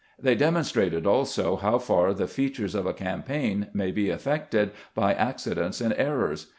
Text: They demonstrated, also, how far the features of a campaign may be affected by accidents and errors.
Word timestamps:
They 0.17 0.33
demonstrated, 0.33 1.05
also, 1.05 1.57
how 1.57 1.77
far 1.77 2.15
the 2.15 2.25
features 2.25 2.73
of 2.73 2.87
a 2.87 2.91
campaign 2.91 3.67
may 3.71 3.91
be 3.91 4.09
affected 4.09 4.71
by 4.95 5.13
accidents 5.13 5.79
and 5.79 5.93
errors. 5.95 6.47